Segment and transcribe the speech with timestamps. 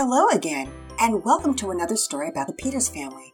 [0.00, 3.32] Hello again, and welcome to another story about the Peters family.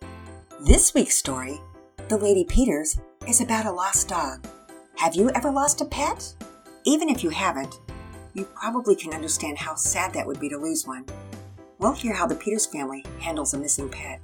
[0.64, 1.60] This week's story,
[2.08, 2.98] The Lady Peters,
[3.28, 4.46] is about a lost dog.
[4.96, 6.32] Have you ever lost a pet?
[6.86, 7.80] Even if you haven't,
[8.32, 11.04] you probably can understand how sad that would be to lose one.
[11.80, 14.22] We'll hear how the Peters family handles a missing pet.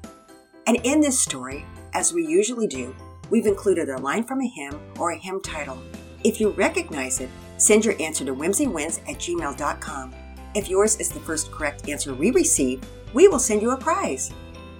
[0.67, 2.97] And in this story, as we usually do,
[3.29, 5.77] we've included a line from a hymn or a hymn title.
[6.25, 7.29] If you recognize it,
[7.59, 10.15] send your answer to whimsywins at gmail.com.
[10.55, 12.83] If yours is the first correct answer we receive,
[13.15, 14.33] we will send you a prize.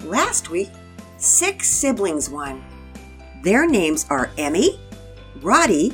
[0.03, 0.69] Last week,
[1.17, 2.63] six siblings won.
[3.43, 4.79] Their names are Emmy,
[5.41, 5.93] Roddy,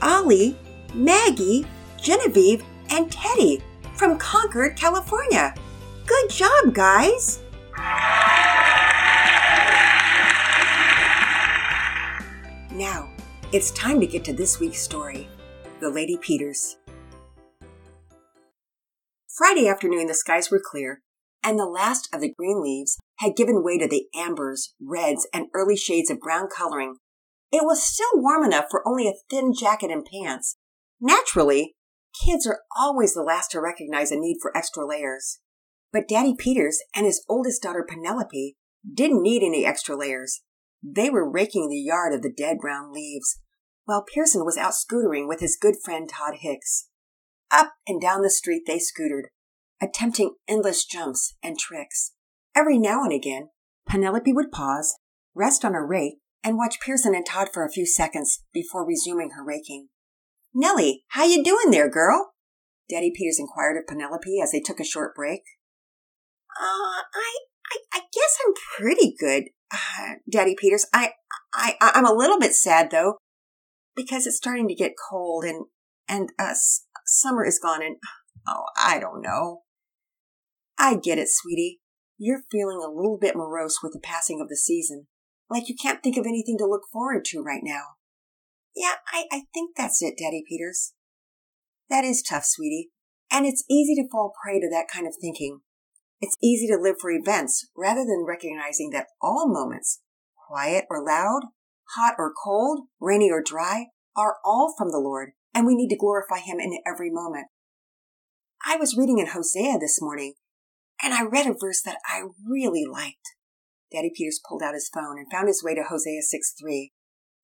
[0.00, 0.56] Ollie,
[0.92, 1.64] Maggie,
[2.00, 3.62] Genevieve, and Teddy
[3.94, 5.54] from Concord, California.
[6.04, 7.40] Good job, guys!
[12.72, 13.08] Now,
[13.52, 15.28] it's time to get to this week's story
[15.80, 16.78] The Lady Peters.
[19.42, 21.02] Friday afternoon, the skies were clear,
[21.42, 25.48] and the last of the green leaves had given way to the ambers, reds, and
[25.52, 26.98] early shades of brown coloring.
[27.50, 30.58] It was still warm enough for only a thin jacket and pants.
[31.00, 31.74] Naturally,
[32.24, 35.40] kids are always the last to recognize a need for extra layers.
[35.92, 38.54] But Daddy Peters and his oldest daughter Penelope
[38.94, 40.42] didn't need any extra layers.
[40.84, 43.40] They were raking the yard of the dead brown leaves,
[43.86, 46.86] while Pearson was out scootering with his good friend Todd Hicks.
[47.52, 49.26] Up and down the street they scootered,
[49.80, 52.12] attempting endless jumps and tricks.
[52.56, 53.50] Every now and again,
[53.86, 54.96] Penelope would pause,
[55.34, 59.30] rest on her rake, and watch Pearson and Todd for a few seconds before resuming
[59.30, 59.88] her raking.
[60.54, 62.32] Nellie, how you doing there, girl?
[62.88, 65.42] Daddy Peters inquired of Penelope as they took a short break.
[66.58, 67.38] Uh, I,
[67.72, 70.86] I, I guess I'm pretty good, uh, Daddy Peters.
[70.92, 71.12] I,
[71.54, 73.16] I, I'm a little bit sad though,
[73.96, 75.66] because it's starting to get cold and,
[76.08, 76.54] and, uh,
[77.12, 77.96] summer is gone and,
[78.48, 79.62] oh, I don't know.
[80.78, 81.80] I get it, sweetie.
[82.18, 85.06] You're feeling a little bit morose with the passing of the season,
[85.50, 87.82] like you can't think of anything to look forward to right now.
[88.74, 90.94] Yeah, I, I think that's it, Daddy Peters.
[91.90, 92.90] That is tough, sweetie,
[93.30, 95.60] and it's easy to fall prey to that kind of thinking.
[96.20, 100.00] It's easy to live for events rather than recognizing that all moments,
[100.48, 101.42] quiet or loud,
[101.96, 103.86] hot or cold, rainy or dry,
[104.16, 107.46] are all from the Lord, and we need to glorify Him in every moment.
[108.64, 110.34] I was reading in Hosea this morning,
[111.02, 113.34] and I read a verse that I really liked.
[113.92, 116.92] Daddy Peters pulled out his phone and found his way to Hosea 6 3.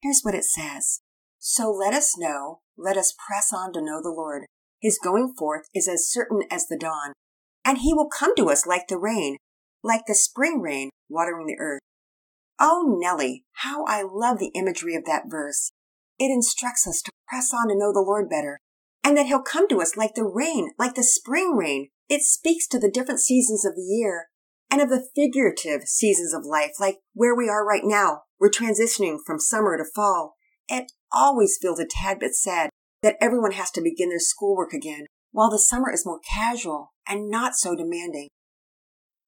[0.02, 1.00] Here's what it says.
[1.38, 4.44] So let us know, let us press on to know the Lord.
[4.80, 7.12] His going forth is as certain as the dawn,
[7.64, 9.36] and he will come to us like the rain,
[9.82, 11.80] like the spring rain watering the earth.
[12.60, 15.72] Oh, Nellie, how I love the imagery of that verse.
[16.18, 18.58] It instructs us to press on to know the Lord better,
[19.04, 21.88] and that he'll come to us like the rain, like the spring rain.
[22.08, 24.28] It speaks to the different seasons of the year
[24.70, 28.22] and of the figurative seasons of life, like where we are right now.
[28.40, 30.34] We're transitioning from summer to fall.
[30.68, 32.70] It always feels a tad bit sad
[33.02, 37.30] that everyone has to begin their schoolwork again, while the summer is more casual and
[37.30, 38.28] not so demanding.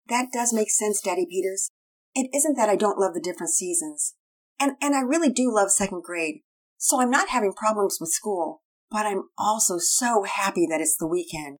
[0.09, 1.71] That does make sense, Daddy Peters.
[2.15, 4.15] It isn't that I don't love the different seasons.
[4.59, 6.41] And, and I really do love second grade.
[6.83, 11.07] So I'm not having problems with school, but I'm also so happy that it's the
[11.07, 11.59] weekend.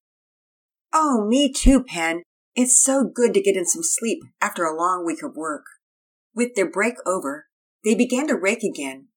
[0.95, 2.23] Oh, me too, Pen.
[2.57, 5.65] It's so good to get in some sleep after a long week of work.
[6.35, 7.47] With their break over,
[7.85, 9.09] they began to rake again.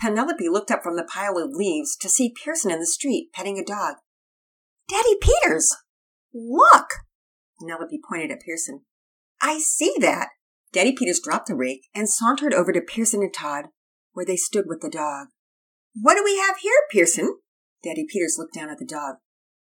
[0.00, 3.58] Penelope looked up from the pile of leaves to see Pearson in the street petting
[3.58, 3.94] a dog.
[4.88, 5.72] Daddy Peters!
[6.34, 6.88] Look!
[7.60, 8.80] Penelope pointed at Pearson.
[9.40, 10.30] I see that.
[10.72, 13.66] Daddy Peters dropped the rake and sauntered over to Pearson and Todd,
[14.12, 15.28] where they stood with the dog.
[15.94, 17.38] What do we have here, Pearson?
[17.82, 19.16] Daddy Peters looked down at the dog.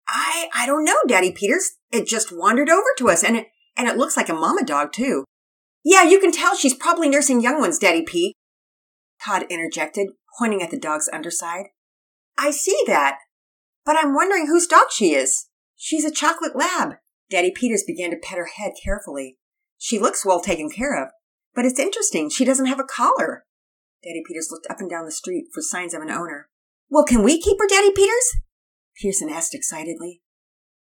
[0.08, 1.72] I I don't know, Daddy Peters.
[1.90, 4.92] It just wandered over to us, and it and it looks like a mama dog
[4.92, 5.24] too.
[5.84, 8.34] Yeah, you can tell she's probably nursing young ones, Daddy P.
[9.24, 11.66] Todd interjected, pointing at the dog's underside.
[12.38, 13.18] I see that,
[13.84, 15.46] but I'm wondering whose dog she is.
[15.76, 16.94] She's a chocolate lab.
[17.30, 19.38] Daddy Peters began to pet her head carefully.
[19.78, 21.10] She looks well taken care of,
[21.54, 23.44] but it's interesting she doesn't have a collar.
[24.04, 26.50] Daddy Peters looked up and down the street for signs of an owner.
[26.90, 28.36] Well, can we keep her, Daddy Peters?
[29.00, 30.20] Pearson asked excitedly.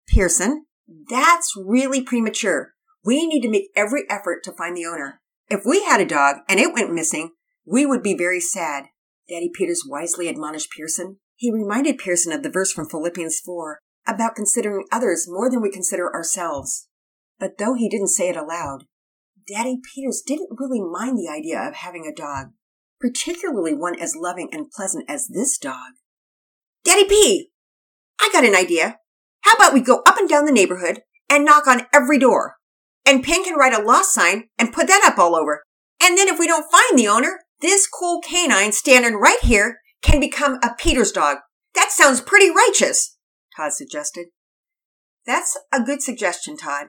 [0.06, 0.66] Pearson,
[1.10, 2.74] that's really premature.
[3.04, 5.20] We need to make every effort to find the owner.
[5.50, 7.32] If we had a dog and it went missing,
[7.66, 8.84] we would be very sad.
[9.28, 11.18] Daddy Peters wisely admonished Pearson.
[11.34, 15.70] He reminded Pearson of the verse from Philippians 4 about considering others more than we
[15.70, 16.88] consider ourselves.
[17.38, 18.84] But though he didn't say it aloud,
[19.46, 22.48] Daddy Peters didn't really mind the idea of having a dog,
[23.00, 25.92] particularly one as loving and pleasant as this dog.
[26.84, 27.50] Daddy P,
[28.20, 28.98] I got an idea.
[29.42, 32.56] How about we go up and down the neighborhood and knock on every door.
[33.06, 35.62] And Pen can write a lost sign and put that up all over.
[36.02, 40.20] And then if we don't find the owner, this cool canine standing right here can
[40.20, 41.38] become a Peter's dog.
[41.74, 43.16] That sounds pretty righteous,
[43.56, 44.26] Todd suggested.
[45.26, 46.86] That's a good suggestion, Todd.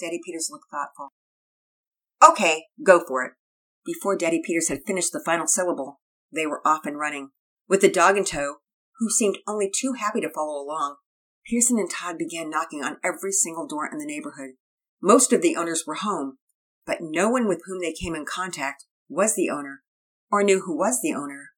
[0.00, 1.08] Daddy Peters looked thoughtful.
[2.26, 3.32] Okay, go for it.
[3.84, 6.00] Before Daddy Peters had finished the final syllable,
[6.32, 7.30] they were off and running.
[7.68, 8.56] With the dog in tow,
[8.98, 10.96] who seemed only too happy to follow along,
[11.48, 14.52] Pearson and Todd began knocking on every single door in the neighborhood.
[15.02, 16.38] Most of the owners were home,
[16.86, 19.82] but no one with whom they came in contact was the owner
[20.30, 21.50] or knew who was the owner.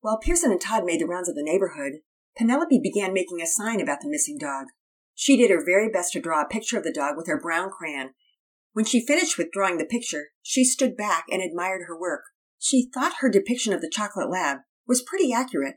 [0.00, 2.00] While Pearson and Todd made the rounds of the neighborhood,
[2.36, 4.66] Penelope began making a sign about the missing dog.
[5.14, 7.70] She did her very best to draw a picture of the dog with her brown
[7.70, 8.10] crayon.
[8.72, 12.22] When she finished with drawing the picture, she stood back and admired her work.
[12.58, 15.76] She thought her depiction of the chocolate lab was pretty accurate.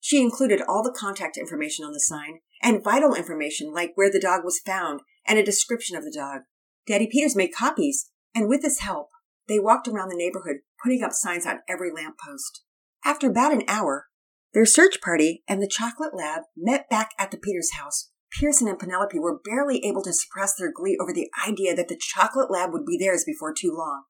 [0.00, 4.20] She included all the contact information on the sign and vital information like where the
[4.20, 6.42] dog was found and a description of the dog.
[6.86, 9.08] Daddy Peters made copies, and with his help,
[9.48, 12.62] they walked around the neighborhood, putting up signs on every lamppost.
[13.04, 14.06] After about an hour,
[14.52, 18.09] their search party and the chocolate lab met back at the Peters house.
[18.38, 22.00] Pearson and Penelope were barely able to suppress their glee over the idea that the
[22.00, 24.04] chocolate lab would be theirs before too long.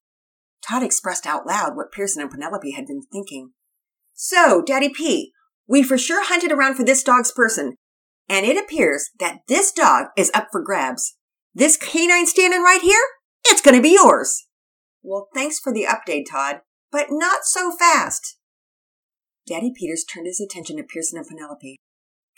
[0.66, 3.52] Todd expressed out loud what Pearson and Penelope had been thinking.
[4.12, 5.32] So, Daddy P,
[5.66, 7.76] we for sure hunted around for this dog's person,
[8.28, 11.16] and it appears that this dog is up for grabs.
[11.54, 13.02] This canine standing right here,
[13.44, 14.46] it's gonna be yours.
[15.02, 16.60] Well, thanks for the update, Todd,
[16.92, 18.36] but not so fast.
[19.46, 21.78] Daddy Peters turned his attention to Pearson and Penelope.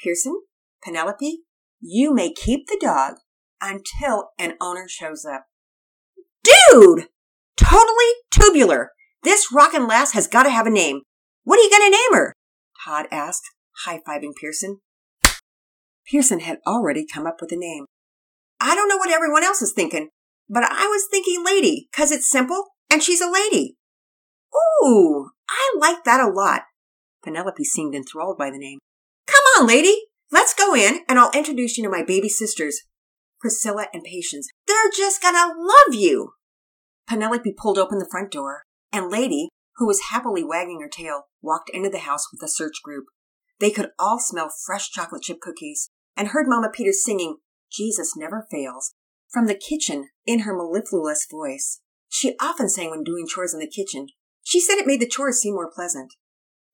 [0.02, 0.42] Pearson,
[0.82, 1.40] Penelope,
[1.82, 3.16] you may keep the dog
[3.60, 5.46] until an owner shows up.
[6.44, 7.08] Dude!
[7.56, 8.92] Totally tubular.
[9.22, 11.02] This rockin' lass has got to have a name.
[11.44, 12.34] What are you going to name her?
[12.84, 13.44] Todd asked,
[13.84, 14.78] high fiving Pearson.
[16.06, 17.86] Pearson had already come up with a name.
[18.60, 20.08] I don't know what everyone else is thinking,
[20.48, 23.76] but I was thinking lady, cause it's simple and she's a lady.
[24.84, 26.62] Ooh, I like that a lot.
[27.24, 28.78] Penelope seemed enthralled by the name.
[29.26, 29.96] Come on, lady.
[30.32, 32.80] Let's go in and I'll introduce you to my baby sisters,
[33.38, 34.48] Priscilla and Patience.
[34.66, 36.32] They're just gonna love you.
[37.06, 41.70] Penelope pulled open the front door and Lady, who was happily wagging her tail, walked
[41.74, 43.04] into the house with the search group.
[43.60, 47.36] They could all smell fresh chocolate chip cookies and heard Mama Peters singing
[47.70, 48.94] Jesus Never Fails
[49.30, 51.80] from the kitchen in her mellifluous voice.
[52.08, 54.06] She often sang when doing chores in the kitchen.
[54.42, 56.14] She said it made the chores seem more pleasant.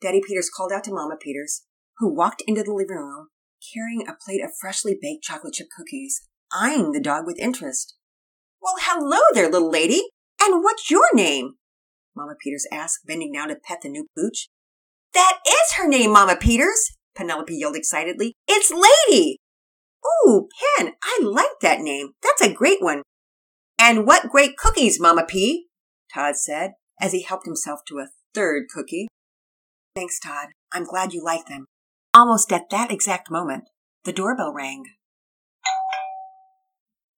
[0.00, 1.64] Daddy Peters called out to Mama Peters,
[1.98, 3.28] who walked into the living room
[3.72, 6.22] carrying a plate of freshly baked chocolate chip cookies,
[6.52, 7.96] eyeing the dog with interest.
[8.60, 10.02] Well, hello there, little lady.
[10.40, 11.54] And what's your name?
[12.16, 14.48] Mama Peters asked, bending down to pet the new pooch.
[15.14, 18.34] That is her name, Mama Peters, Penelope yelled excitedly.
[18.46, 19.38] It's Lady!
[20.26, 22.10] Ooh, Pen, I like that name.
[22.22, 23.02] That's a great one.
[23.78, 25.66] And what great cookies, Mama P,
[26.12, 29.08] Todd said, as he helped himself to a third cookie.
[29.94, 30.48] Thanks, Todd.
[30.72, 31.66] I'm glad you like them.
[32.18, 33.68] Almost at that exact moment,
[34.02, 34.86] the doorbell rang.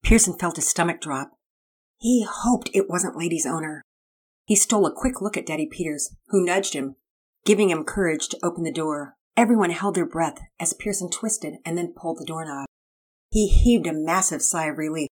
[0.02, 1.30] Pearson felt his stomach drop.
[1.96, 3.80] He hoped it wasn't Lady's owner.
[4.44, 6.96] He stole a quick look at Daddy Peters, who nudged him,
[7.46, 9.14] giving him courage to open the door.
[9.38, 12.66] Everyone held their breath as Pearson twisted and then pulled the doorknob.
[13.30, 15.08] He heaved a massive sigh of relief.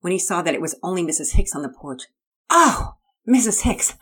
[0.00, 1.34] When he saw that it was only Mrs.
[1.34, 2.02] Hicks on the porch.
[2.50, 2.94] Oh,
[3.28, 3.62] Mrs.
[3.62, 3.94] Hicks,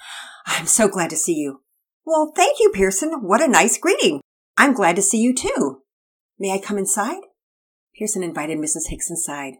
[0.46, 1.63] I'm so glad to see you.
[2.04, 3.22] Well, thank you, Pearson.
[3.22, 4.20] What a nice greeting.
[4.56, 5.82] I'm glad to see you too.
[6.38, 7.22] May I come inside?
[7.98, 8.88] Pearson invited Mrs.
[8.88, 9.54] Hicks inside.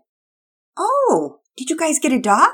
[0.76, 2.50] Oh, did you guys get a dog?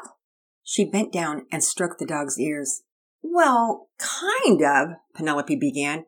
[0.62, 2.82] She bent down and stroked the dog's ears.
[3.22, 6.04] Well, kind of, Penelope began,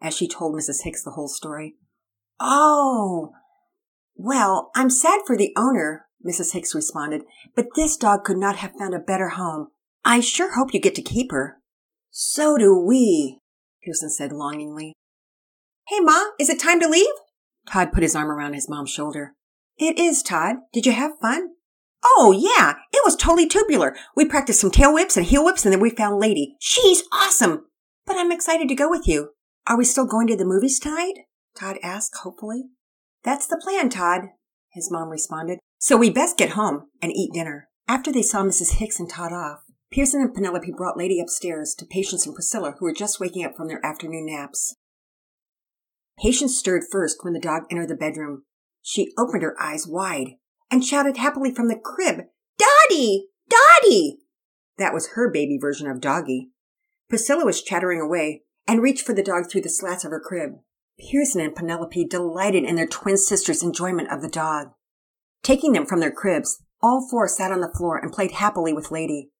[0.00, 0.84] as she told Mrs.
[0.84, 1.74] Hicks the whole story.
[2.40, 3.32] Oh,
[4.14, 6.52] well, I'm sad for the owner, Mrs.
[6.52, 7.22] Hicks responded,
[7.54, 9.68] but this dog could not have found a better home.
[10.04, 11.58] I sure hope you get to keep her.
[12.18, 13.40] So do we,
[13.84, 14.94] Pearson said longingly.
[15.88, 17.12] Hey, Ma, is it time to leave?
[17.70, 19.34] Todd put his arm around his mom's shoulder.
[19.76, 20.56] It is, Todd.
[20.72, 21.50] Did you have fun?
[22.02, 23.94] Oh, yeah, it was totally tubular.
[24.16, 26.56] We practiced some tail whips and heel whips and then we found Lady.
[26.58, 27.66] She's awesome.
[28.06, 29.32] But I'm excited to go with you.
[29.66, 31.18] Are we still going to the movies tonight?
[31.54, 32.70] Todd asked hopefully.
[33.24, 34.22] That's the plan, Todd,
[34.72, 35.58] his mom responded.
[35.78, 37.68] So we best get home and eat dinner.
[37.86, 38.76] After they saw Mrs.
[38.76, 39.65] Hicks and Todd off,
[39.96, 43.56] Pearson and Penelope brought Lady upstairs to Patience and Priscilla, who were just waking up
[43.56, 44.76] from their afternoon naps.
[46.22, 48.42] Patience stirred first when the dog entered the bedroom.
[48.82, 50.32] She opened her eyes wide
[50.70, 52.26] and shouted happily from the crib,
[52.58, 53.28] Dottie!
[53.48, 54.18] Dottie!
[54.76, 56.50] That was her baby version of doggy.
[57.08, 60.56] Priscilla was chattering away and reached for the dog through the slats of her crib.
[61.00, 64.72] Pearson and Penelope delighted in their twin sisters' enjoyment of the dog.
[65.42, 68.90] Taking them from their cribs, all four sat on the floor and played happily with
[68.90, 69.30] Lady.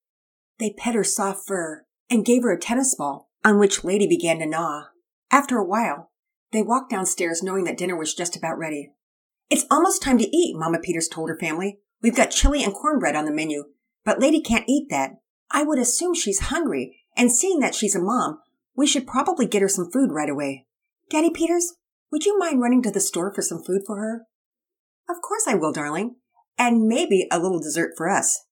[0.59, 4.39] They pet her soft fur and gave her a tennis ball, on which Lady began
[4.39, 4.85] to gnaw.
[5.31, 6.11] After a while,
[6.53, 8.93] they walked downstairs knowing that dinner was just about ready.
[9.51, 11.79] It's almost time to eat, Mama Peters told her family.
[12.03, 13.65] We've got chili and cornbread on the menu,
[14.05, 15.13] but Lady can't eat that.
[15.51, 18.41] I would assume she's hungry, and seeing that she's a mom,
[18.75, 20.67] we should probably get her some food right away.
[21.11, 21.75] Daddy Peters,
[22.11, 24.27] would you mind running to the store for some food for her?
[25.09, 26.17] Of course I will, darling.
[26.59, 28.46] And maybe a little dessert for us.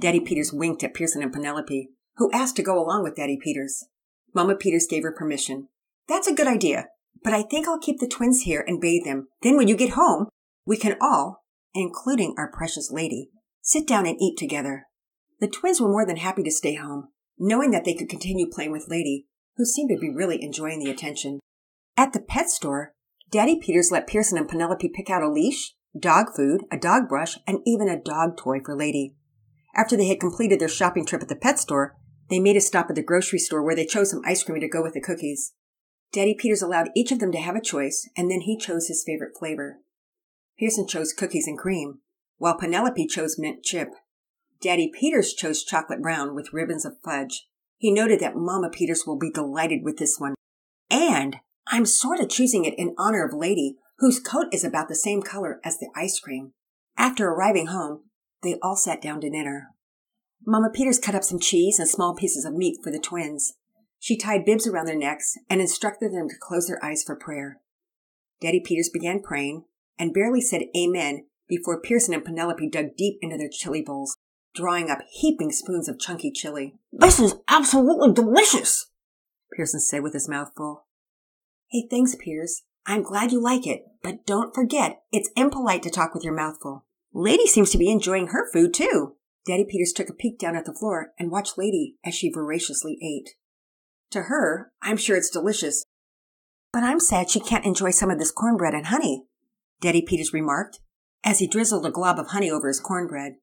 [0.00, 3.86] Daddy Peters winked at Pearson and Penelope, who asked to go along with Daddy Peters.
[4.34, 5.68] Mama Peters gave her permission.
[6.08, 6.86] That's a good idea,
[7.22, 9.28] but I think I'll keep the twins here and bathe them.
[9.42, 10.28] Then when you get home,
[10.64, 14.86] we can all, including our precious lady, sit down and eat together.
[15.40, 18.72] The twins were more than happy to stay home, knowing that they could continue playing
[18.72, 19.26] with Lady,
[19.56, 21.40] who seemed to be really enjoying the attention.
[21.96, 22.92] At the pet store,
[23.30, 27.38] Daddy Peters let Pearson and Penelope pick out a leash, dog food, a dog brush,
[27.46, 29.14] and even a dog toy for Lady.
[29.74, 31.96] After they had completed their shopping trip at the pet store,
[32.28, 34.68] they made a stop at the grocery store where they chose some ice cream to
[34.68, 35.52] go with the cookies.
[36.12, 39.04] Daddy Peters allowed each of them to have a choice, and then he chose his
[39.06, 39.78] favorite flavor.
[40.58, 42.00] Pearson chose cookies and cream,
[42.38, 43.88] while Penelope chose mint chip.
[44.60, 47.48] Daddy Peters chose chocolate brown with ribbons of fudge.
[47.78, 50.34] He noted that Mama Peters will be delighted with this one.
[50.90, 51.36] And
[51.68, 55.22] I'm sort of choosing it in honor of Lady, whose coat is about the same
[55.22, 56.52] color as the ice cream.
[56.96, 58.02] After arriving home,
[58.42, 59.68] they all sat down to dinner.
[60.46, 63.54] Mama Peters cut up some cheese and small pieces of meat for the twins.
[63.98, 67.60] She tied bibs around their necks and instructed them to close their eyes for prayer.
[68.40, 69.64] Daddy Peters began praying,
[69.98, 74.16] and barely said amen before Pearson and Penelope dug deep into their chili bowls,
[74.54, 76.76] drawing up heaping spoons of chunky chili.
[76.90, 78.86] This is absolutely delicious,
[79.54, 80.86] Pearson said with his mouth full.
[81.70, 82.62] Hey, thanks, Piers.
[82.86, 86.56] I'm glad you like it, but don't forget, it's impolite to talk with your mouth
[86.62, 86.86] full.
[87.12, 89.16] Lady seems to be enjoying her food too.
[89.46, 92.98] Daddy Peters took a peek down at the floor and watched Lady as she voraciously
[93.02, 93.30] ate.
[94.10, 95.84] To her, I'm sure it's delicious.
[96.72, 99.24] But I'm sad she can't enjoy some of this cornbread and honey.
[99.80, 100.80] Daddy Peters remarked,
[101.24, 103.34] as he drizzled a glob of honey over his cornbread.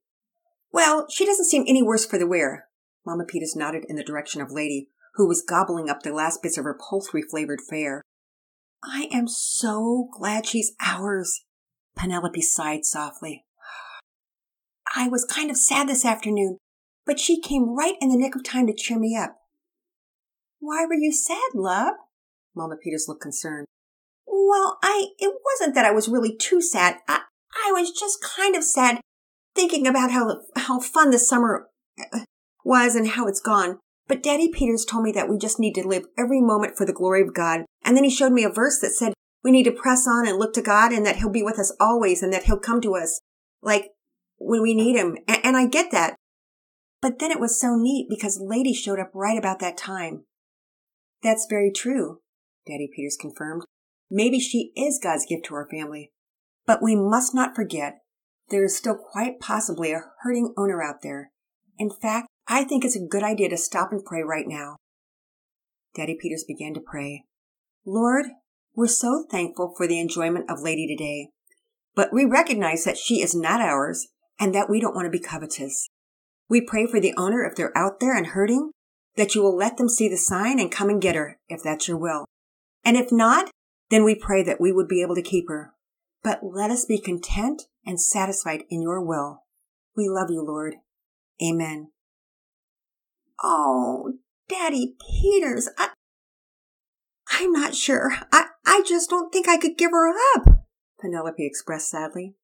[0.72, 2.68] Well, she doesn't seem any worse for the wear.
[3.04, 6.58] Mama Peters nodded in the direction of Lady, who was gobbling up the last bits
[6.58, 8.02] of her poultry flavored fare.
[8.82, 11.44] I am so glad she's ours.
[11.96, 13.44] Penelope sighed softly.
[14.98, 16.58] I was kind of sad this afternoon,
[17.06, 19.36] but she came right in the nick of time to cheer me up.
[20.58, 21.94] Why were you sad, love?
[22.56, 23.68] Mama Peters looked concerned.
[24.26, 26.96] Well, I, it wasn't that I was really too sad.
[27.06, 27.20] I,
[27.64, 29.00] I was just kind of sad
[29.54, 31.68] thinking about how, how fun the summer
[32.12, 32.24] uh,
[32.64, 33.78] was and how it's gone.
[34.08, 36.92] But Daddy Peters told me that we just need to live every moment for the
[36.92, 37.66] glory of God.
[37.84, 39.14] And then he showed me a verse that said
[39.44, 41.72] we need to press on and look to God and that he'll be with us
[41.78, 43.20] always and that he'll come to us
[43.62, 43.90] like
[44.38, 45.18] when we need him.
[45.26, 46.16] And, and I get that.
[47.00, 50.24] But then it was so neat because Lady showed up right about that time.
[51.22, 52.20] That's very true,
[52.66, 53.62] Daddy Peters confirmed.
[54.10, 56.10] Maybe she is God's gift to our family.
[56.66, 58.00] But we must not forget
[58.50, 61.30] there is still quite possibly a hurting owner out there.
[61.78, 64.76] In fact, I think it's a good idea to stop and pray right now.
[65.94, 67.24] Daddy Peters began to pray.
[67.84, 68.26] Lord,
[68.74, 71.30] we're so thankful for the enjoyment of Lady today,
[71.94, 75.18] but we recognize that she is not ours and that we don't want to be
[75.18, 75.88] covetous.
[76.48, 78.70] We pray for the owner if they're out there and hurting,
[79.16, 81.88] that you will let them see the sign and come and get her, if that's
[81.88, 82.24] your will.
[82.84, 83.50] And if not,
[83.90, 85.72] then we pray that we would be able to keep her.
[86.22, 89.44] But let us be content and satisfied in your will.
[89.96, 90.76] We love you, Lord.
[91.42, 91.90] Amen.
[93.42, 94.14] Oh,
[94.48, 95.90] Daddy Peters, I,
[97.30, 98.12] I'm not sure.
[98.32, 100.64] I, I just don't think I could give her up,
[101.00, 102.34] Penelope expressed sadly.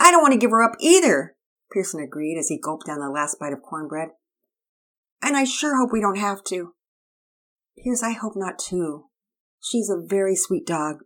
[0.00, 1.36] I don't want to give her up either,
[1.70, 4.08] Pearson agreed as he gulped down the last bite of cornbread.
[5.22, 6.72] And I sure hope we don't have to.
[7.78, 9.04] Piers, I hope not too.
[9.62, 11.00] She's a very sweet dog,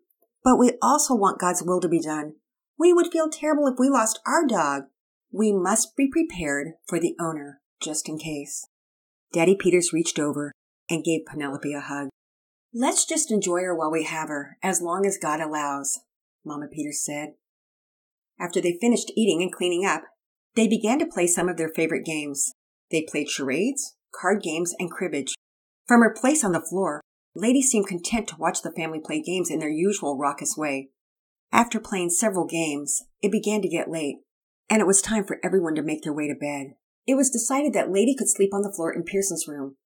[0.45, 2.35] but we also want God's will to be done.
[2.79, 4.85] We would feel terrible if we lost our dog.
[5.33, 8.69] We must be prepared for the owner, just in case.
[9.33, 10.53] Daddy Peters reached over
[10.89, 12.11] and gave Penelope a hug.
[12.73, 16.01] Let's just enjoy her while we have her, as long as God allows,
[16.45, 17.35] Mama Peters said.
[18.38, 20.03] After they finished eating and cleaning up,
[20.55, 22.53] they began to play some of their favorite games.
[22.91, 25.35] They played charades, card games, and cribbage.
[25.87, 27.00] From her place on the floor,
[27.35, 30.91] Lady seemed content to watch the family play games in their usual raucous way.
[31.53, 34.19] After playing several games, it began to get late,
[34.71, 36.75] and it was time for everyone to make their way to bed.
[37.07, 39.76] It was decided that Lady could sleep on the floor in Pearson's room.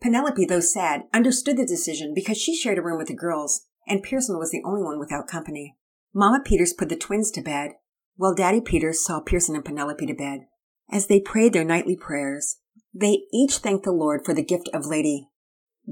[0.00, 4.02] Penelope, though sad, understood the decision because she shared a room with the girls, and
[4.02, 5.76] Pearson was the only one without company.
[6.14, 7.72] Mama Peters put the twins to bed,
[8.16, 10.46] while Daddy Peters saw Pearson and Penelope to bed.
[10.90, 12.58] As they prayed their nightly prayers,
[12.92, 15.28] they each thanked the Lord for the gift of Lady.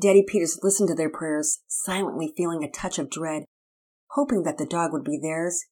[0.00, 3.44] Daddy Peters listened to their prayers, silently feeling a touch of dread,
[4.12, 5.64] hoping that the dog would be theirs,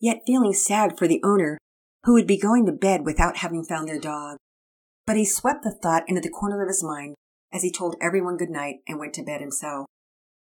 [0.00, 1.58] yet feeling sad for the owner,
[2.04, 4.36] who would be going to bed without having found their dog.
[5.06, 7.14] But he swept the thought into the corner of his mind
[7.52, 9.86] as he told everyone good night and went to bed himself.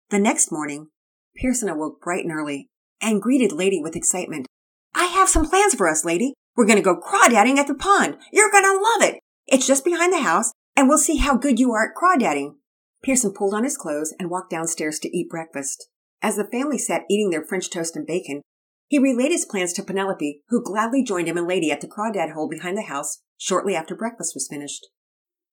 [0.10, 0.88] The next morning,
[1.36, 2.68] Pearson awoke bright and early
[3.01, 4.48] and greeted Lady with excitement.
[4.93, 6.34] I have some plans for us, Lady.
[6.55, 8.17] We're going to go crawdadding at the pond.
[8.31, 9.19] You're going to love it.
[9.48, 12.55] It's just behind the house, and we'll see how good you are at crawdadding.
[13.01, 15.88] Pearson pulled on his clothes and walked downstairs to eat breakfast.
[16.22, 18.41] As the family sat eating their French toast and bacon,
[18.88, 22.34] he relayed his plans to Penelope, who gladly joined him and Lady at the crawdad
[22.34, 24.88] hole behind the house shortly after breakfast was finished.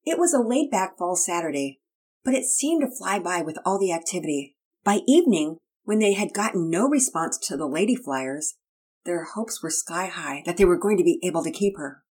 [0.05, 1.81] It was a laid back fall Saturday,
[2.25, 4.57] but it seemed to fly by with all the activity.
[4.85, 8.55] By evening, when they had gotten no response to the lady flyers,
[9.07, 12.03] their hopes were sky high that they were going to be able to keep her.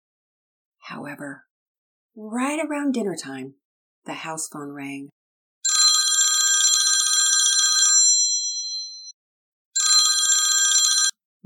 [0.85, 1.45] However,
[2.17, 3.55] right around dinner time,
[4.07, 5.11] the house phone rang.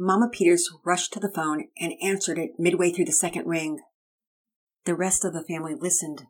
[0.00, 3.80] Mama Peters rushed to the phone and answered it midway through the second ring.
[4.84, 6.26] The rest of the family listened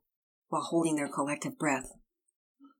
[0.48, 1.92] while holding their collective breath.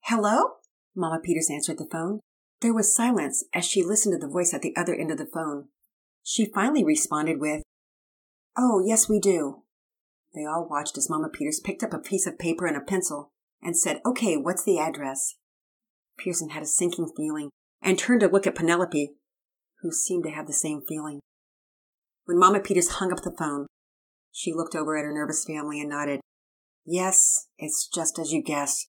[0.05, 0.53] Hello?
[0.97, 2.21] Mama Peters answered the phone.
[2.61, 5.27] There was silence as she listened to the voice at the other end of the
[5.27, 5.69] phone.
[6.31, 7.63] She finally responded with,
[8.55, 9.63] Oh, yes, we do.
[10.35, 13.31] They all watched as Mama Peters picked up a piece of paper and a pencil
[13.63, 15.37] and said, Okay, what's the address?
[16.19, 17.49] Pearson had a sinking feeling
[17.81, 19.15] and turned to look at Penelope,
[19.81, 21.21] who seemed to have the same feeling.
[22.27, 23.67] When Mama Peters hung up the phone,
[24.31, 26.21] she looked over at her nervous family and nodded.
[26.85, 28.87] Yes, it's just as you guess.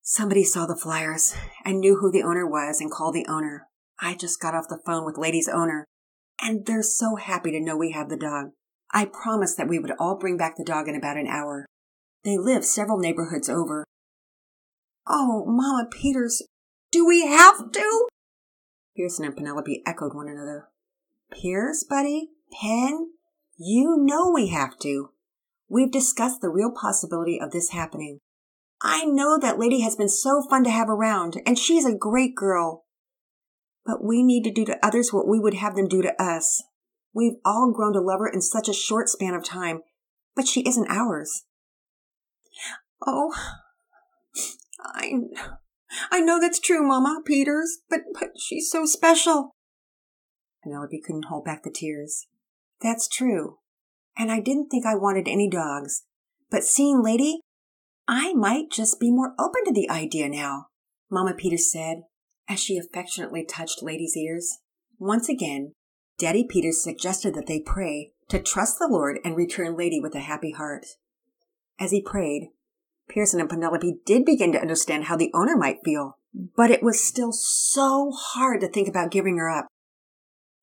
[0.00, 3.66] Somebody saw the flyers and knew who the owner was and called the owner.
[4.00, 5.86] I just got off the phone with Lady's owner,
[6.40, 8.50] and they're so happy to know we have the dog.
[8.92, 11.66] I promised that we would all bring back the dog in about an hour.
[12.22, 13.84] They live several neighborhoods over.
[15.06, 16.42] Oh, Mama Peters,
[16.90, 18.08] do we have to?
[18.96, 20.68] Pearson and Penelope echoed one another.
[21.32, 22.28] Pierce, buddy?
[22.60, 23.08] Pen?
[23.58, 25.10] You know we have to.
[25.68, 28.20] We've discussed the real possibility of this happening.
[28.80, 32.34] I know that lady has been so fun to have around, and she's a great
[32.34, 32.83] girl.
[33.84, 36.62] But we need to do to others what we would have them do to us.
[37.12, 39.80] We've all grown to love her in such a short span of time,
[40.34, 41.44] but she isn't ours.
[43.06, 43.34] Oh,
[44.80, 45.12] I,
[46.10, 49.54] I know that's true, Mama Peters, but, but she's so special.
[50.62, 52.26] Penelope couldn't hold back the tears.
[52.80, 53.58] That's true.
[54.16, 56.04] And I didn't think I wanted any dogs.
[56.50, 57.40] But seeing Lady,
[58.08, 60.66] I might just be more open to the idea now,
[61.10, 62.02] Mama Peters said,
[62.48, 64.58] as she affectionately touched Lady's ears.
[64.98, 65.72] Once again,
[66.18, 70.20] Daddy Peters suggested that they pray to trust the Lord and return Lady with a
[70.20, 70.86] happy heart.
[71.78, 72.50] As he prayed,
[73.08, 76.18] Pearson and Penelope did begin to understand how the owner might feel,
[76.56, 79.66] but it was still so hard to think about giving her up.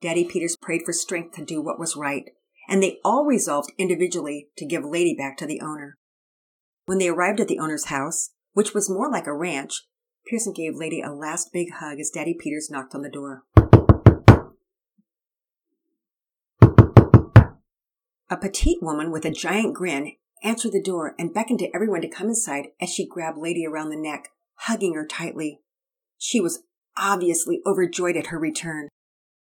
[0.02, 2.26] Daddy Peters prayed for strength to do what was right,
[2.68, 5.98] and they all resolved individually to give Lady back to the owner.
[6.86, 9.84] When they arrived at the owner's house, which was more like a ranch,
[10.28, 13.44] Pearson gave Lady a last big hug as Daddy Peters knocked on the door.
[18.30, 22.08] A petite woman with a giant grin answered the door and beckoned to everyone to
[22.08, 25.60] come inside as she grabbed Lady around the neck, hugging her tightly.
[26.18, 26.64] She was
[26.98, 28.88] obviously overjoyed at her return.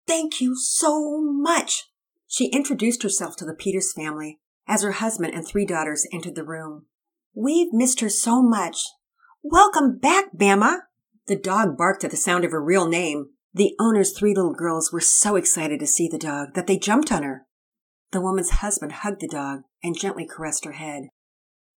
[0.06, 1.84] Thank you so much.
[2.26, 6.44] She introduced herself to the Peters family as her husband and three daughters entered the
[6.44, 6.86] room.
[7.34, 8.84] We've missed her so much.
[9.48, 10.80] Welcome back, Bama.
[11.28, 13.26] The dog barked at the sound of her real name.
[13.54, 17.12] The owner's three little girls were so excited to see the dog that they jumped
[17.12, 17.46] on her.
[18.10, 21.04] The woman's husband hugged the dog and gently caressed her head.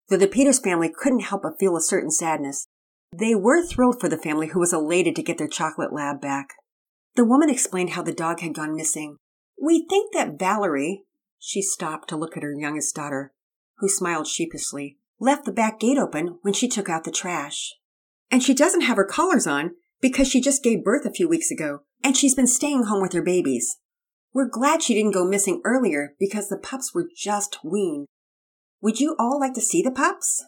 [0.09, 2.69] Though the Peters family couldn't help but feel a certain sadness,
[3.15, 6.55] they were thrilled for the family who was elated to get their chocolate lab back.
[7.17, 9.19] The woman explained how the dog had gone missing.
[9.63, 11.03] We think that Valerie,
[11.39, 13.35] she stopped to look at her youngest daughter,
[13.77, 17.75] who smiled sheepishly, left the back gate open when she took out the trash.
[18.31, 21.51] And she doesn't have her collars on because she just gave birth a few weeks
[21.51, 23.79] ago and she's been staying home with her babies.
[24.33, 28.07] We're glad she didn't go missing earlier because the pups were just weaned.
[28.81, 30.45] Would you all like to see the pups?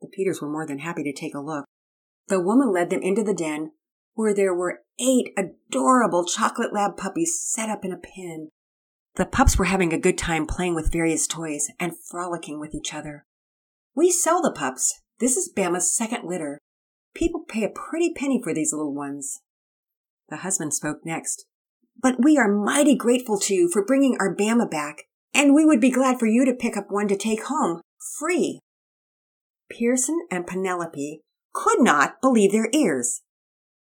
[0.00, 1.64] The Peters were more than happy to take a look.
[2.28, 3.72] The woman led them into the den
[4.14, 8.48] where there were eight adorable chocolate lab puppies set up in a pen.
[9.16, 12.94] The pups were having a good time playing with various toys and frolicking with each
[12.94, 13.26] other.
[13.96, 15.00] We sell the pups.
[15.20, 16.58] This is Bama's second litter.
[17.14, 19.40] People pay a pretty penny for these little ones.
[20.28, 21.46] The husband spoke next.
[21.98, 25.80] But we are mighty grateful to you for bringing our Bama back, and we would
[25.80, 27.80] be glad for you to pick up one to take home,
[28.18, 28.60] free.
[29.70, 31.22] Pearson and Penelope
[31.54, 33.22] could not believe their ears.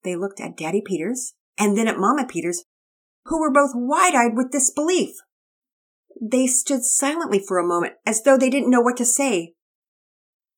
[0.05, 2.63] They looked at Daddy Peters and then at Mama Peters,
[3.25, 5.17] who were both wide eyed with disbelief.
[6.23, 9.55] They stood silently for a moment as though they didn't know what to say.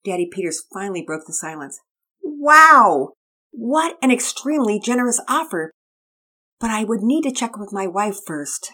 [0.07, 1.81] Daddy Peters finally broke the silence.
[2.23, 3.15] Wow!
[3.51, 5.73] What an extremely generous offer!
[6.61, 8.73] But I would need to check with my wife first.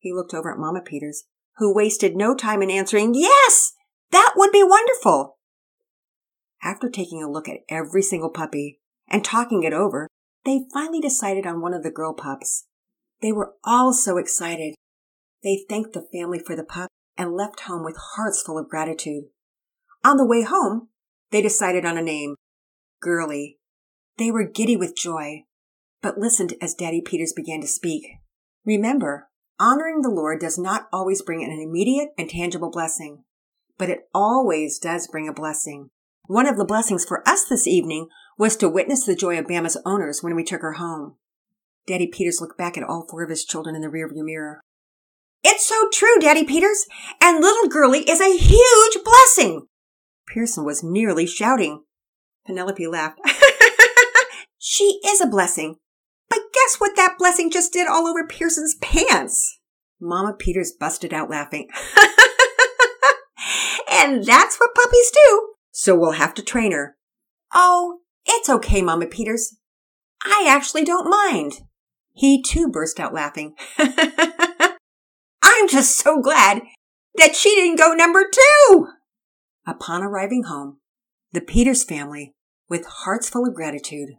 [0.00, 1.24] He looked over at Mama Peters,
[1.58, 3.72] who wasted no time in answering, Yes!
[4.10, 5.38] That would be wonderful!
[6.60, 10.08] After taking a look at every single puppy and talking it over,
[10.44, 12.66] they finally decided on one of the girl pups.
[13.22, 14.74] They were all so excited.
[15.44, 19.24] They thanked the family for the pup and left home with hearts full of gratitude.
[20.04, 20.88] On the way home,
[21.30, 22.36] they decided on a name,
[23.00, 23.58] Girly.
[24.18, 25.44] They were giddy with joy,
[26.02, 28.04] but listened as Daddy Peters began to speak.
[28.66, 33.24] Remember, honoring the Lord does not always bring an immediate and tangible blessing,
[33.78, 35.88] but it always does bring a blessing.
[36.26, 39.80] One of the blessings for us this evening was to witness the joy of Bama's
[39.84, 41.16] owners when we took her home.
[41.86, 44.60] Daddy Peters looked back at all four of his children in the rearview mirror.
[45.42, 46.86] It's so true, Daddy Peters,
[47.20, 49.66] and little girlie is a huge blessing.
[50.26, 51.82] Pearson was nearly shouting.
[52.46, 53.20] Penelope laughed.
[54.58, 55.76] she is a blessing,
[56.28, 59.58] but guess what that blessing just did all over Pearson's pants?
[60.00, 61.68] Mama Peters busted out laughing.
[63.90, 66.96] and that's what puppies do so we'll have to train her.
[67.52, 69.56] Oh, it's okay, Mama Peters.
[70.22, 71.62] I actually don't mind.
[72.12, 73.54] He too burst out laughing.
[73.78, 76.62] I'm just so glad
[77.16, 78.86] that she didn't go number two.
[79.66, 80.78] Upon arriving home,
[81.32, 82.34] the Peters family,
[82.68, 84.10] with hearts full of gratitude,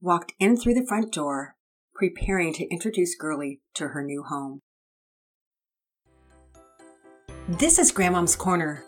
[0.00, 1.56] walked in through the front door,
[1.94, 4.60] preparing to introduce Girly to her new home.
[7.48, 8.84] This is Grandmom's Corner,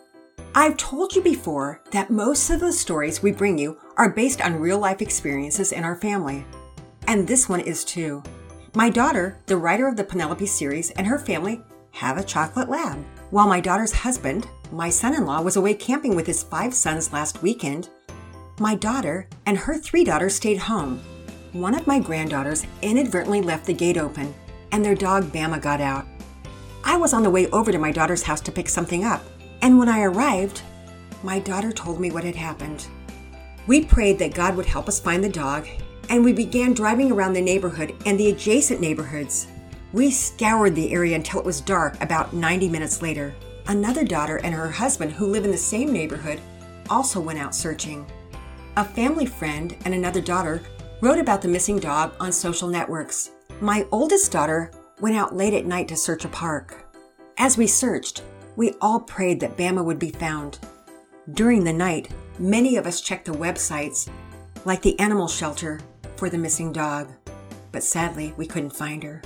[0.53, 4.59] I've told you before that most of the stories we bring you are based on
[4.59, 6.45] real life experiences in our family.
[7.07, 8.21] And this one is too.
[8.75, 11.61] My daughter, the writer of the Penelope series, and her family
[11.91, 13.01] have a chocolate lab.
[13.31, 17.11] While my daughter's husband, my son in law, was away camping with his five sons
[17.11, 17.89] last weekend,
[18.59, 21.01] my daughter and her three daughters stayed home.
[21.53, 24.33] One of my granddaughters inadvertently left the gate open,
[24.71, 26.05] and their dog Bama got out.
[26.83, 29.23] I was on the way over to my daughter's house to pick something up
[29.61, 30.61] and when I arrived,
[31.23, 32.87] my daughter told me what had happened.
[33.67, 35.67] We prayed that God would help us find the dog,
[36.09, 39.47] and we began driving around the neighborhood and the adjacent neighborhoods.
[39.93, 43.35] We scoured the area until it was dark about 90 minutes later.
[43.67, 46.39] Another daughter and her husband, who live in the same neighborhood,
[46.89, 48.05] also went out searching.
[48.77, 50.61] A family friend and another daughter
[51.01, 53.31] wrote about the missing dog on social networks.
[53.59, 56.85] My oldest daughter went out late at night to search a park.
[57.37, 58.23] As we searched,
[58.55, 60.59] we all prayed that Bama would be found.
[61.33, 64.09] During the night, many of us checked the websites,
[64.63, 65.81] like the animal shelter,
[66.15, 67.11] for the missing dog,
[67.71, 69.21] but sadly, we couldn't find her.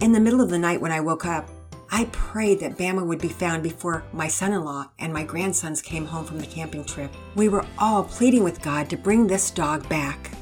[0.00, 1.48] In the middle of the night when I woke up,
[1.90, 5.80] I prayed that Bama would be found before my son in law and my grandsons
[5.80, 7.12] came home from the camping trip.
[7.36, 10.32] We were all pleading with God to bring this dog back.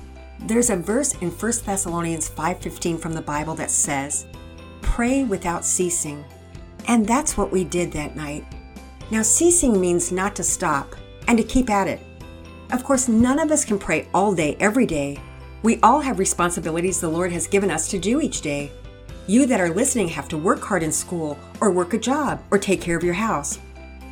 [0.40, 4.24] There's a verse in 1 Thessalonians 5:15 from the Bible that says,
[4.80, 6.24] "Pray without ceasing."
[6.88, 8.46] And that's what we did that night.
[9.10, 10.96] Now, ceasing means not to stop
[11.28, 12.00] and to keep at it.
[12.72, 15.20] Of course, none of us can pray all day, every day.
[15.62, 18.72] We all have responsibilities the Lord has given us to do each day.
[19.28, 22.58] You that are listening have to work hard in school, or work a job, or
[22.58, 23.60] take care of your house.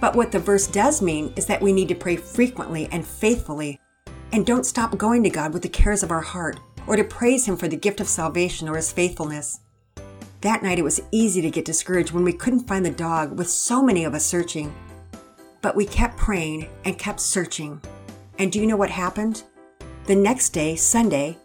[0.00, 3.80] But what the verse does mean is that we need to pray frequently and faithfully,
[4.32, 7.46] and don't stop going to God with the cares of our heart, or to praise
[7.46, 9.60] Him for the gift of salvation or His faithfulness.
[10.42, 13.50] That night it was easy to get discouraged when we couldn't find the dog, with
[13.50, 14.72] so many of us searching.
[15.60, 17.82] But we kept praying and kept searching.
[18.38, 19.42] And do you know what happened?
[20.06, 21.36] The next day, Sunday,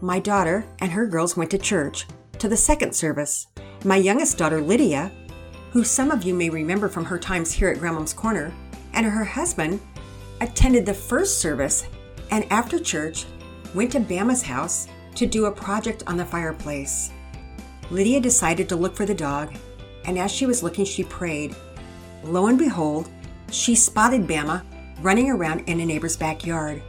[0.00, 2.06] my daughter and her girls went to church,
[2.38, 3.46] to the second service.
[3.84, 5.10] My youngest daughter, Lydia,
[5.70, 8.52] who some of you may remember from her times here at Grandmom's Corner,
[8.94, 9.80] and her husband
[10.40, 11.86] attended the first service
[12.30, 13.26] and after church
[13.74, 17.10] went to Bama's house to do a project on the fireplace.
[17.90, 19.54] Lydia decided to look for the dog,
[20.04, 21.54] and as she was looking, she prayed.
[22.24, 23.08] Lo and behold,
[23.50, 24.62] she spotted Bama
[25.00, 26.82] running around in a neighbor's backyard.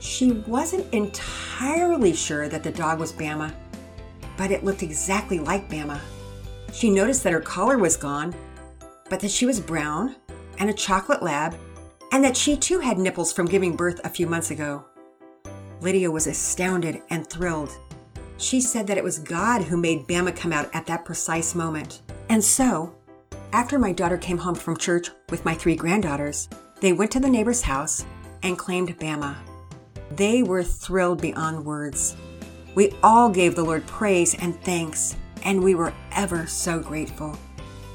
[0.00, 3.52] She wasn't entirely sure that the dog was Bama,
[4.36, 6.00] but it looked exactly like Bama.
[6.72, 8.34] She noticed that her collar was gone,
[9.08, 10.16] but that she was brown
[10.58, 11.56] and a chocolate lab,
[12.12, 14.84] and that she too had nipples from giving birth a few months ago.
[15.80, 17.70] Lydia was astounded and thrilled.
[18.36, 22.02] She said that it was God who made Bama come out at that precise moment.
[22.28, 22.94] And so,
[23.52, 26.48] after my daughter came home from church with my three granddaughters,
[26.80, 28.04] they went to the neighbor's house
[28.42, 29.36] and claimed Bama.
[30.10, 32.16] They were thrilled beyond words.
[32.74, 37.38] We all gave the Lord praise and thanks, and we were ever so grateful.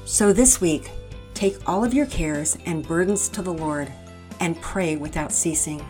[0.04, 0.90] So this week,
[1.34, 3.92] take all of your cares and burdens to the Lord
[4.40, 5.84] and pray without ceasing.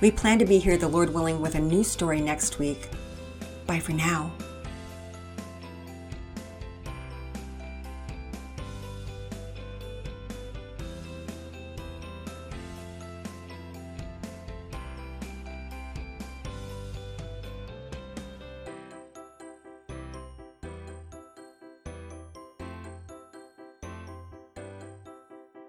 [0.00, 2.88] We plan to be here, the Lord willing, with a new story next week.
[3.66, 4.32] Bye for now.